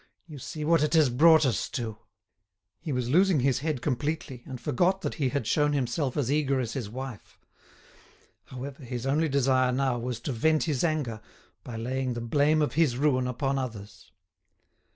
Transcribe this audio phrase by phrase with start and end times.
[0.25, 1.99] You see what it has brought us to."
[2.79, 6.59] He was losing his head completely, and forgot that he had shown himself as eager
[6.59, 7.37] as his wife.
[8.45, 11.21] However, his only desire now was to vent his anger,
[11.63, 14.11] by laying the blame of his ruin upon others.